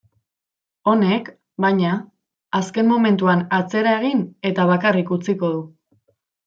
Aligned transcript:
Honek, 0.91 1.29
baina, 1.67 1.91
azken 2.63 2.91
momentuan 2.95 3.47
atzera 3.61 3.95
egin 4.03 4.29
eta 4.53 4.71
bakarrik 4.75 5.19
utziko 5.21 5.57
du. 5.59 5.67